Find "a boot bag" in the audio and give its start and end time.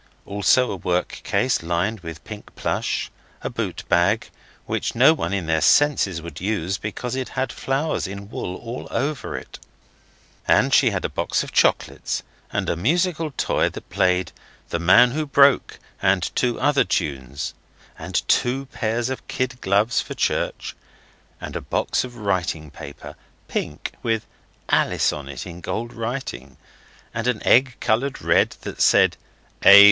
3.43-4.31